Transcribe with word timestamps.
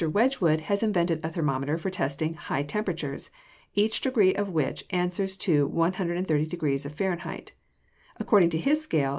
Wedgwood 0.11 0.61
has 0.61 0.81
invented 0.81 1.19
a 1.23 1.29
thermometer 1.29 1.77
for 1.77 1.91
testing 1.91 2.33
high 2.33 2.63
temperatures, 2.63 3.29
each 3.75 4.01
degree 4.01 4.33
of 4.33 4.49
which 4.49 4.83
answers 4.89 5.37
to 5.37 5.69
l30 5.69 6.49
degrees 6.49 6.87
of 6.87 6.93
Fahrenheit. 6.93 7.53